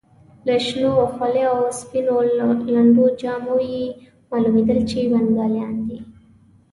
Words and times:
له 0.47 0.55
شنو 0.65 0.91
خولیو 1.13 1.51
او 1.59 1.67
سپینو 1.81 2.15
لنډو 2.73 3.05
جامو 3.21 3.57
یې 3.71 3.85
معلومېدل 4.29 4.79
چې 4.89 4.97
بنګالیان 5.11 5.75
دي. 5.87 5.99